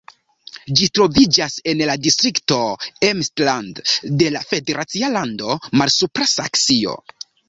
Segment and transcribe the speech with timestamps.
[0.77, 2.57] Ĝi troviĝas en la distrikto
[3.09, 3.81] Emsland
[4.23, 6.95] de la federacia lando Malsupra Saksio.